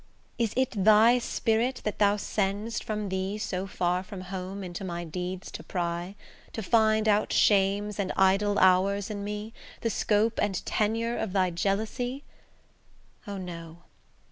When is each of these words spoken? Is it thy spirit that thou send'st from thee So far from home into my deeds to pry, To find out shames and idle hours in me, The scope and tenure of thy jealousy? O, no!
Is 0.39 0.51
it 0.57 0.71
thy 0.83 1.19
spirit 1.19 1.81
that 1.83 1.99
thou 1.99 2.15
send'st 2.17 2.83
from 2.83 3.09
thee 3.09 3.37
So 3.37 3.67
far 3.67 4.01
from 4.01 4.21
home 4.21 4.63
into 4.63 4.83
my 4.83 5.03
deeds 5.03 5.51
to 5.51 5.63
pry, 5.63 6.15
To 6.53 6.63
find 6.63 7.07
out 7.07 7.31
shames 7.31 7.99
and 7.99 8.11
idle 8.17 8.57
hours 8.57 9.11
in 9.11 9.23
me, 9.23 9.53
The 9.81 9.91
scope 9.91 10.39
and 10.41 10.65
tenure 10.65 11.19
of 11.19 11.33
thy 11.33 11.51
jealousy? 11.51 12.23
O, 13.27 13.37
no! 13.37 13.83